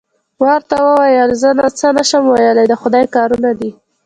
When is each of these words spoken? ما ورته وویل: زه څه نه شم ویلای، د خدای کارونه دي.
ما 0.39 0.45
ورته 0.53 0.75
وویل: 0.85 1.29
زه 1.41 1.49
څه 1.79 1.87
نه 1.97 2.03
شم 2.09 2.23
ویلای، 2.27 2.67
د 2.69 2.73
خدای 2.81 3.05
کارونه 3.15 3.49
دي. 3.59 3.69